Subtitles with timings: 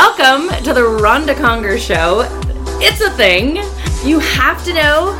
[0.00, 2.20] Welcome to the Ronda Conger Show.
[2.80, 3.56] It's a thing.
[4.08, 5.10] You have to know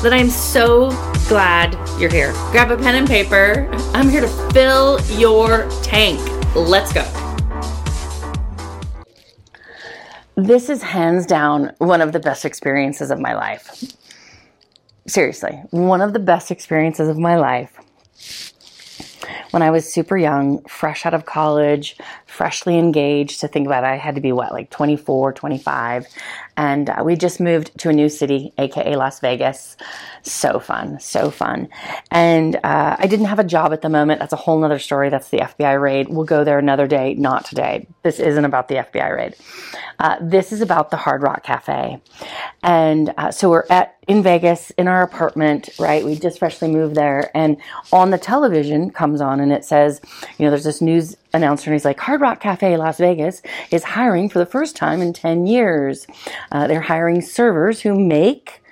[0.00, 0.90] that I'm so
[1.26, 2.30] glad you're here.
[2.52, 3.68] Grab a pen and paper.
[3.94, 6.20] I'm here to fill your tank.
[6.54, 7.02] Let's go.
[10.36, 13.82] This is hands down one of the best experiences of my life.
[15.08, 17.76] Seriously, one of the best experiences of my life
[19.50, 21.96] when I was super young, fresh out of college,
[22.38, 23.40] freshly engaged.
[23.40, 26.06] To think about it, I had to be what, like 24, 25.
[26.56, 29.76] And uh, we just moved to a new city, aka Las Vegas.
[30.22, 31.68] So fun, so fun.
[32.12, 34.20] And uh, I didn't have a job at the moment.
[34.20, 35.08] That's a whole nother story.
[35.08, 36.08] That's the FBI raid.
[36.08, 37.88] We'll go there another day, not today.
[38.02, 39.34] This isn't about the FBI raid.
[39.98, 42.00] Uh, this is about the Hard Rock Cafe.
[42.62, 46.04] And uh, so we're at in Vegas in our apartment, right?
[46.04, 47.58] We just freshly moved there, and
[47.92, 50.00] on the television comes on and it says,
[50.38, 53.84] you know, there's this news announcer, and he's like, Hard Rock Cafe Las Vegas is
[53.84, 56.06] hiring for the first time in 10 years.
[56.50, 58.62] Uh, they're hiring servers who make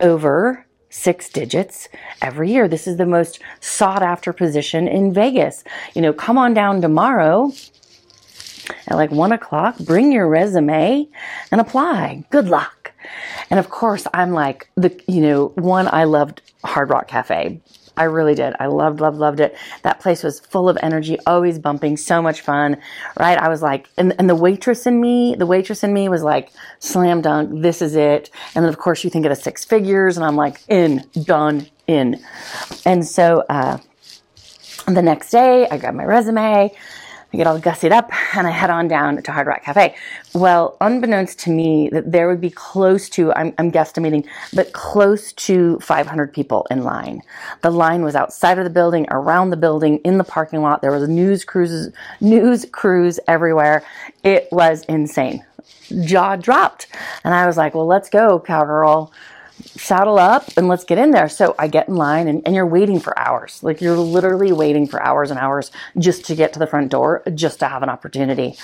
[0.00, 1.88] over six digits
[2.22, 2.68] every year.
[2.68, 5.64] This is the most sought after position in Vegas.
[5.94, 7.52] You know, come on down tomorrow
[8.86, 11.08] at like one o'clock, bring your resume
[11.50, 12.24] and apply.
[12.30, 12.92] Good luck.
[13.50, 17.60] And of course, I'm like the, you know, one, I loved Hard Rock Cafe.
[17.96, 18.54] I really did.
[18.58, 19.56] I loved, loved, loved it.
[19.82, 22.76] That place was full of energy, always bumping, so much fun,
[23.18, 23.38] right?
[23.38, 26.50] I was like, and, and the waitress in me, the waitress in me was like,
[26.80, 28.30] slam dunk, this is it.
[28.54, 31.68] And then of course you think of the six figures and I'm like, in, done,
[31.86, 32.20] in.
[32.84, 33.78] And so, uh,
[34.86, 36.72] the next day I got my resume.
[37.34, 39.96] I get all gussied up and I head on down to Hard Rock Cafe.
[40.34, 45.32] Well, unbeknownst to me, that there would be close to, I'm, I'm guesstimating, but close
[45.32, 47.22] to 500 people in line.
[47.62, 50.80] The line was outside of the building, around the building, in the parking lot.
[50.80, 53.84] There was news cruises, news crews everywhere.
[54.22, 55.44] It was insane.
[56.04, 56.86] Jaw dropped.
[57.24, 59.12] And I was like, well, let's go, cowgirl
[59.62, 61.28] saddle up and let's get in there.
[61.28, 63.62] So I get in line and, and, you're waiting for hours.
[63.62, 67.22] Like you're literally waiting for hours and hours just to get to the front door,
[67.34, 68.56] just to have an opportunity.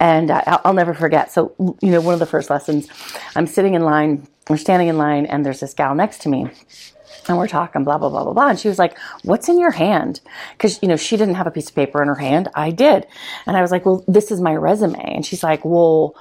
[0.00, 1.30] And uh, I'll, I'll never forget.
[1.30, 2.88] So, you know, one of the first lessons,
[3.36, 6.50] I'm sitting in line, we're standing in line, and there's this gal next to me
[7.28, 9.70] and we're talking blah blah blah blah blah and she was like what's in your
[9.70, 10.20] hand
[10.56, 13.06] because you know she didn't have a piece of paper in her hand i did
[13.46, 16.16] and i was like well this is my resume and she's like well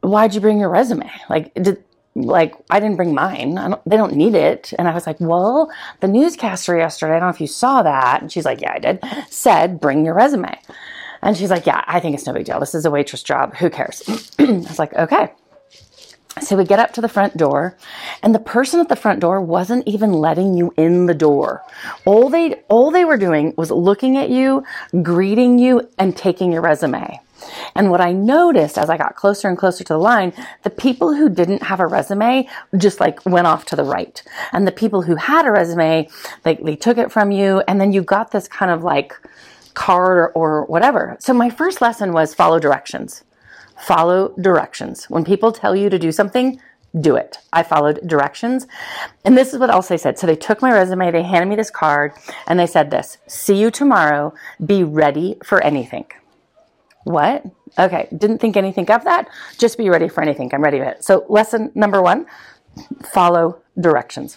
[0.00, 1.82] why'd you bring your resume like did
[2.14, 3.54] like I didn't bring mine.
[3.54, 4.72] Don't, they don't need it.
[4.78, 5.70] And I was like, well,
[6.00, 8.22] the newscaster yesterday, I don't know if you saw that.
[8.22, 9.00] And she's like, yeah, I did.
[9.30, 10.56] Said, bring your resume.
[11.22, 12.60] And she's like, yeah, I think it's no big deal.
[12.60, 13.56] This is a waitress job.
[13.56, 14.02] Who cares?
[14.38, 15.32] I was like, okay.
[16.40, 17.76] So we get up to the front door
[18.22, 21.62] and the person at the front door wasn't even letting you in the door.
[22.04, 24.64] All they, all they were doing was looking at you,
[25.02, 27.20] greeting you and taking your resume.
[27.74, 31.14] And what I noticed as I got closer and closer to the line, the people
[31.14, 34.22] who didn't have a resume just like went off to the right.
[34.52, 36.08] And the people who had a resume,
[36.42, 39.14] they, they took it from you and then you got this kind of like
[39.74, 41.16] card or, or whatever.
[41.20, 43.24] So my first lesson was follow directions.
[43.78, 45.10] Follow directions.
[45.10, 46.60] When people tell you to do something,
[47.00, 47.38] do it.
[47.52, 48.68] I followed directions.
[49.24, 50.18] And this is what else they said.
[50.18, 52.12] So they took my resume, they handed me this card,
[52.46, 54.32] and they said this See you tomorrow.
[54.64, 56.06] Be ready for anything.
[57.04, 57.44] What?
[57.78, 59.28] Okay, didn't think anything of that.
[59.58, 60.50] Just be ready for anything.
[60.52, 61.04] I'm ready for it.
[61.04, 62.26] So, lesson number one
[63.12, 64.36] follow directions.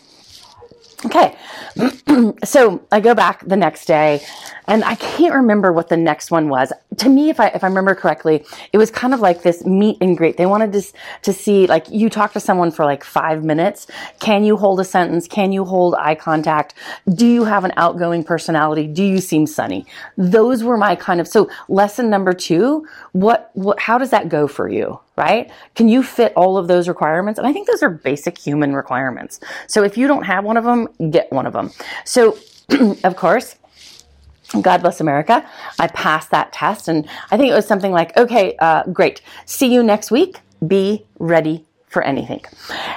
[1.05, 1.37] Okay,
[2.43, 4.21] so I go back the next day,
[4.67, 6.73] and I can't remember what the next one was.
[6.97, 9.97] To me, if I if I remember correctly, it was kind of like this meet
[10.01, 10.37] and greet.
[10.37, 10.83] They wanted to
[11.23, 13.87] to see like you talk to someone for like five minutes.
[14.19, 15.27] Can you hold a sentence?
[15.27, 16.73] Can you hold eye contact?
[17.13, 18.87] Do you have an outgoing personality?
[18.87, 19.85] Do you seem sunny?
[20.17, 22.87] Those were my kind of so lesson number two.
[23.11, 23.79] What what?
[23.79, 24.99] How does that go for you?
[25.17, 25.51] right?
[25.75, 27.39] Can you fit all of those requirements?
[27.39, 29.39] And I think those are basic human requirements.
[29.65, 31.71] So if you don't have one of them, get one of them.
[32.05, 32.37] So,
[33.03, 33.55] of course,
[34.61, 35.47] God bless America.
[35.79, 39.21] I passed that test, and I think it was something like, okay, uh, great.
[39.45, 40.39] See you next week.
[40.65, 42.43] Be ready for anything.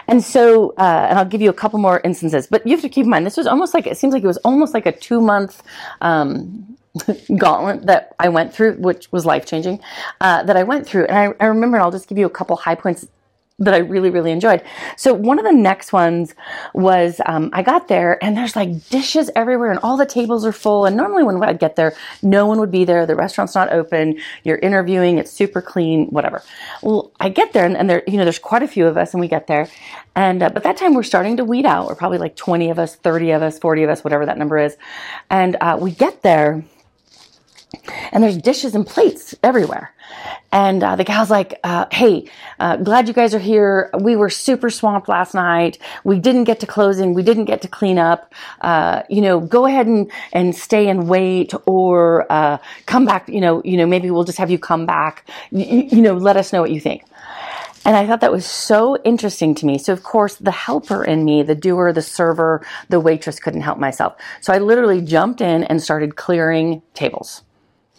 [0.08, 2.88] And so, uh, and I'll give you a couple more instances, but you have to
[2.88, 4.92] keep in mind, this was almost like, it seems like it was almost like a
[4.92, 5.62] two month,
[6.00, 6.76] um,
[7.36, 9.80] gauntlet that I went through, which was life changing,
[10.20, 11.04] uh, that I went through.
[11.06, 13.06] And I, I remember, and I'll just give you a couple high points
[13.60, 14.62] that I really, really enjoyed.
[14.96, 16.34] So one of the next ones
[16.74, 20.52] was um, I got there and there's like dishes everywhere and all the tables are
[20.52, 20.86] full.
[20.86, 23.04] And normally when I'd get there, no one would be there.
[23.04, 24.18] The restaurant's not open.
[24.44, 25.18] You're interviewing.
[25.18, 26.42] It's super clean, whatever.
[26.82, 29.12] Well, I get there and, and there, you know, there's quite a few of us
[29.12, 29.68] and we get there.
[30.16, 31.86] And, uh, but that time we're starting to weed out.
[31.86, 34.58] We're probably like 20 of us, 30 of us, 40 of us, whatever that number
[34.58, 34.76] is.
[35.28, 36.64] And uh, we get there
[38.12, 39.92] and there's dishes and plates everywhere.
[40.52, 42.28] And uh, the gal's like, uh, hey,
[42.58, 43.90] uh, glad you guys are here.
[43.98, 45.78] We were super swamped last night.
[46.02, 47.14] We didn't get to closing.
[47.14, 48.34] We didn't get to clean up.
[48.60, 53.28] Uh, you know, go ahead and, and stay and wait or uh, come back.
[53.28, 55.28] You know, you know, maybe we'll just have you come back.
[55.50, 57.04] You, you know, let us know what you think.
[57.84, 59.78] And I thought that was so interesting to me.
[59.78, 63.78] So of course, the helper in me, the doer, the server, the waitress couldn't help
[63.78, 64.16] myself.
[64.40, 67.42] So I literally jumped in and started clearing tables.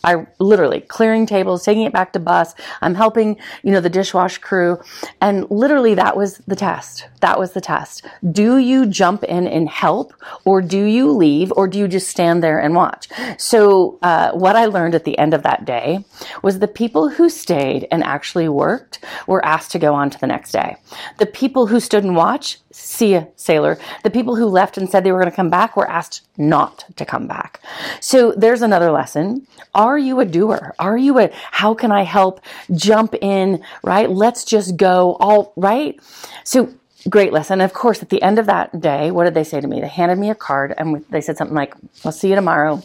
[0.04, 2.54] I literally clearing tables, taking it back to bus.
[2.82, 4.80] I'm helping, you know, the dishwash crew.
[5.20, 7.08] And literally that was the test.
[7.22, 8.06] That was the test.
[8.32, 10.14] Do you jump in and help
[10.46, 13.08] or do you leave or do you just stand there and watch?
[13.38, 16.04] So, uh, what I learned at the end of that day
[16.42, 20.28] was the people who stayed and actually worked were asked to go on to the
[20.28, 20.78] next day.
[21.18, 23.78] The people who stood and watched see ya, sailor.
[24.04, 26.86] The people who left and said they were going to come back were asked not
[26.96, 27.62] to come back.
[28.00, 29.48] So there's another lesson.
[29.74, 30.74] Are you a doer?
[30.80, 32.42] Are you a, how can I help
[32.74, 34.10] jump in, right?
[34.10, 36.00] Let's just go all right.
[36.44, 36.74] So
[37.10, 37.62] great lesson.
[37.62, 39.82] Of course, at the end of that day, what did they say to me?
[39.82, 41.74] They handed me a card and they said something like,
[42.06, 42.82] I'll see you tomorrow.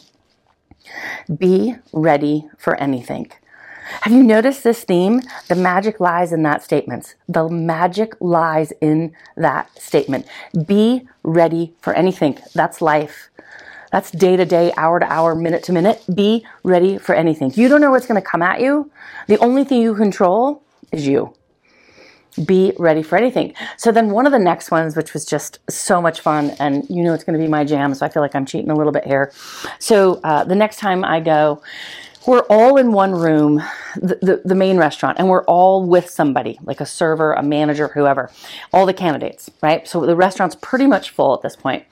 [1.36, 3.30] Be ready for anything.
[4.02, 5.22] Have you noticed this theme?
[5.48, 7.14] The magic lies in that statement.
[7.28, 10.26] The magic lies in that statement.
[10.66, 12.38] Be ready for anything.
[12.54, 13.28] That's life.
[13.92, 16.02] That's day to day, hour to hour, minute to minute.
[16.12, 17.52] Be ready for anything.
[17.54, 18.90] You don't know what's going to come at you.
[19.28, 20.62] The only thing you control
[20.92, 21.34] is you.
[22.44, 23.54] Be ready for anything.
[23.78, 27.02] So then one of the next ones, which was just so much fun, and you
[27.02, 28.92] know it's going to be my jam, so I feel like I'm cheating a little
[28.92, 29.32] bit here.
[29.78, 31.62] So uh, the next time I go,
[32.26, 33.62] we're all in one room,
[33.94, 37.88] the, the, the, main restaurant, and we're all with somebody, like a server, a manager,
[37.88, 38.30] whoever,
[38.72, 39.86] all the candidates, right?
[39.86, 41.84] So the restaurant's pretty much full at this point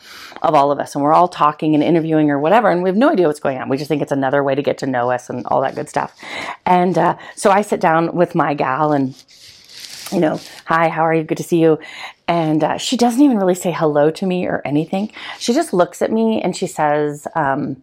[0.43, 2.97] of all of us, and we're all talking and interviewing or whatever, and we have
[2.97, 3.69] no idea what's going on.
[3.69, 5.89] We just think it's another way to get to know us and all that good
[5.89, 6.19] stuff.
[6.67, 9.15] And uh, so I sit down with my gal and
[10.15, 11.25] you know, hi, how are you?
[11.25, 11.79] Good to see you.
[12.29, 15.13] And uh, she doesn't even really say hello to me or anything.
[15.39, 17.83] She just looks at me and she says, um,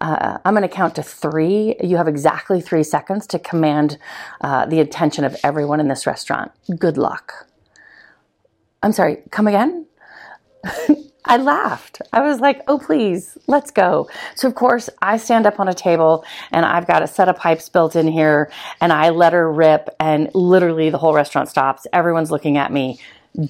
[0.00, 1.76] uh, I'm going to count to three.
[1.82, 3.98] You have exactly three seconds to command
[4.40, 6.52] uh, the attention of everyone in this restaurant.
[6.78, 7.48] Good luck.
[8.82, 9.86] I'm sorry, come again?
[11.24, 12.02] I laughed.
[12.12, 14.08] I was like, oh, please, let's go.
[14.34, 17.36] So, of course, I stand up on a table and I've got a set of
[17.36, 21.86] pipes built in here and I let her rip, and literally the whole restaurant stops.
[21.92, 22.98] Everyone's looking at me.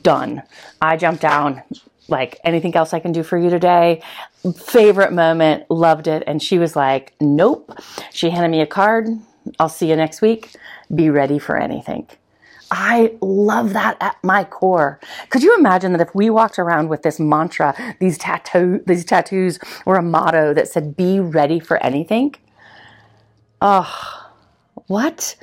[0.03, 0.43] Done.
[0.81, 1.63] I jump down,
[2.09, 4.03] like anything else I can do for you today?
[4.57, 6.23] Favorite moment, loved it.
[6.27, 7.77] And she was like, nope.
[8.13, 9.09] She handed me a card.
[9.59, 10.55] I'll see you next week.
[10.95, 12.07] Be ready for anything.
[12.75, 14.99] I love that at my core.
[15.29, 19.59] Could you imagine that if we walked around with this mantra, these tattoo, these tattoos,
[19.85, 22.35] were a motto that said "Be ready for anything"?
[23.61, 24.33] Oh,
[24.87, 25.37] what?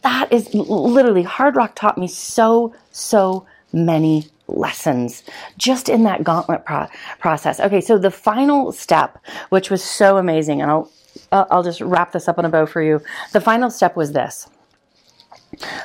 [0.00, 5.24] That is literally Hard Rock taught me so so many lessons
[5.58, 6.88] just in that gauntlet pro-
[7.18, 7.60] process.
[7.60, 9.18] Okay, so the final step,
[9.50, 10.90] which was so amazing, and I'll
[11.32, 13.02] uh, I'll just wrap this up in a bow for you.
[13.32, 14.48] The final step was this.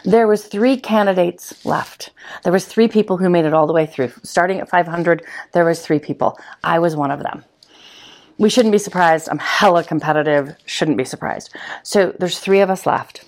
[0.03, 2.11] There was three candidates left.
[2.43, 4.11] There was three people who made it all the way through.
[4.23, 5.23] Starting at 500,
[5.53, 6.37] there was three people.
[6.63, 7.43] I was one of them.
[8.37, 9.29] We shouldn't be surprised.
[9.29, 10.55] I'm hella competitive.
[10.65, 11.55] Shouldn't be surprised.
[11.83, 13.25] So there's three of us left.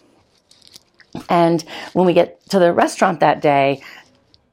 [1.29, 1.63] And
[1.94, 3.84] when we get to the restaurant that day,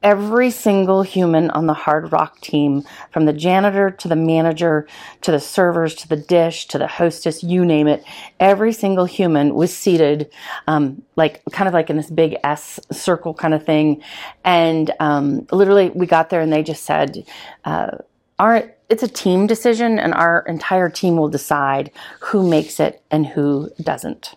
[0.03, 4.87] every single human on the Hard Rock team, from the janitor to the manager
[5.21, 8.03] to the servers to the dish to the hostess, you name it,
[8.39, 10.29] every single human was seated,
[10.67, 14.01] um, like kind of like in this big S circle kind of thing.
[14.43, 17.25] And um, literally, we got there and they just said,
[17.65, 17.97] uh,
[18.39, 23.27] our, it's a team decision, and our entire team will decide who makes it and
[23.27, 24.33] who doesn't.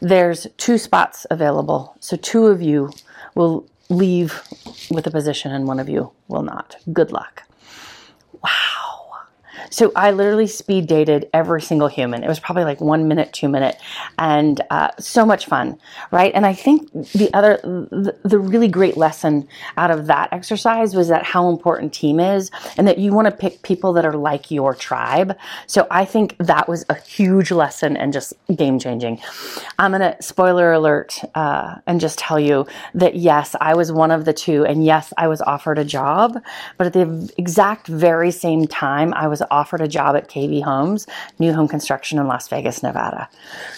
[0.00, 2.90] There's two spots available, so two of you
[3.34, 4.42] will leave
[4.90, 6.76] with a position and one of you will not.
[6.92, 7.42] Good luck.
[8.42, 8.85] Wow.
[9.70, 12.24] So I literally speed dated every single human.
[12.24, 13.76] It was probably like one minute, two minute,
[14.18, 15.78] and uh, so much fun,
[16.10, 16.32] right?
[16.34, 21.08] And I think the other, the, the really great lesson out of that exercise was
[21.08, 24.50] that how important team is, and that you want to pick people that are like
[24.50, 25.36] your tribe.
[25.66, 29.20] So I think that was a huge lesson and just game changing.
[29.78, 34.24] I'm gonna spoiler alert uh, and just tell you that yes, I was one of
[34.24, 36.42] the two, and yes, I was offered a job,
[36.76, 41.06] but at the exact very same time, I was offered a job at KB Homes,
[41.38, 43.28] new home construction in Las Vegas, Nevada.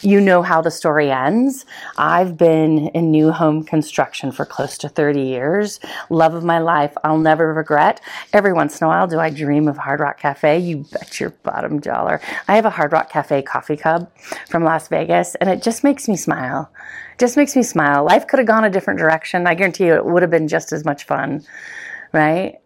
[0.02, 1.64] You know how the story ends.
[1.96, 5.80] I've been in new home construction for close to 30 years.
[6.10, 6.92] Love of my life.
[7.04, 8.00] I'll never regret.
[8.32, 10.58] Every once in a while, do I dream of Hard Rock Cafe?
[10.58, 12.20] You bet your bottom dollar.
[12.48, 14.16] I have a Hard Rock Cafe coffee cup
[14.48, 16.70] from Las Vegas, and it just makes me smile.
[17.18, 18.04] Just makes me smile.
[18.04, 19.46] Life could have gone a different direction.
[19.46, 21.44] I guarantee you it would have been just as much fun,
[22.12, 22.58] right?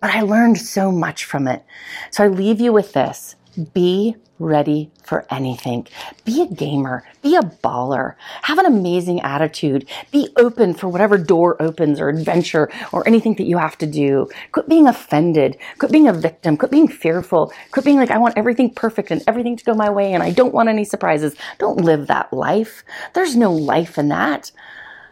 [0.00, 1.64] But I learned so much from it.
[2.10, 3.36] So I leave you with this.
[3.74, 5.86] Be ready for anything.
[6.24, 7.04] Be a gamer.
[7.22, 8.14] Be a baller.
[8.42, 9.88] Have an amazing attitude.
[10.12, 14.28] Be open for whatever door opens or adventure or anything that you have to do.
[14.52, 15.56] Quit being offended.
[15.78, 16.56] Quit being a victim.
[16.56, 17.52] Quit being fearful.
[17.72, 20.30] Quit being like, I want everything perfect and everything to go my way and I
[20.30, 21.34] don't want any surprises.
[21.58, 22.84] Don't live that life.
[23.14, 24.52] There's no life in that.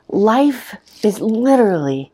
[0.09, 2.13] Life is literally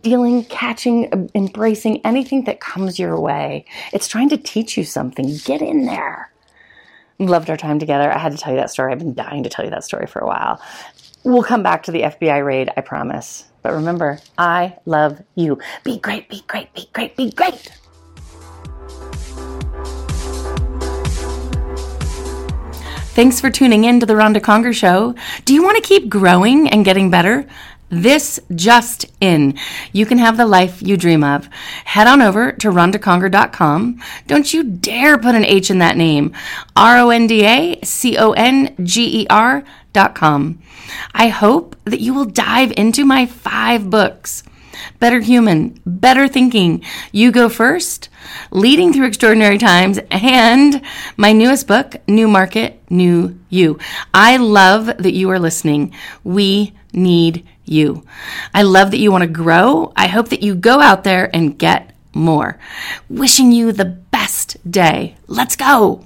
[0.00, 3.64] dealing, catching, embracing anything that comes your way.
[3.92, 5.36] It's trying to teach you something.
[5.44, 6.30] Get in there.
[7.18, 8.12] Loved our time together.
[8.12, 8.92] I had to tell you that story.
[8.92, 10.60] I've been dying to tell you that story for a while.
[11.24, 13.46] We'll come back to the FBI raid, I promise.
[13.62, 15.58] But remember, I love you.
[15.82, 17.72] Be great, be great, be great, be great.
[23.16, 25.14] Thanks for tuning in to the Ronda Conger Show.
[25.46, 27.46] Do you want to keep growing and getting better?
[27.88, 29.56] This just in.
[29.92, 31.48] You can have the life you dream of.
[31.84, 34.02] Head on over to rondaconger.com.
[34.26, 36.32] Don't you dare put an H in that name.
[36.74, 39.62] R O N D A C O N G E R
[39.92, 40.58] dot com.
[41.14, 44.42] I hope that you will dive into my five books.
[44.98, 48.08] Better Human, Better Thinking, You Go First,
[48.50, 50.82] Leading Through Extraordinary Times, and
[51.16, 53.78] my newest book, New Market, New You.
[54.12, 55.94] I love that you are listening.
[56.24, 58.04] We need you.
[58.54, 59.92] I love that you want to grow.
[59.96, 62.58] I hope that you go out there and get more.
[63.08, 65.16] Wishing you the best day.
[65.26, 66.04] Let's go.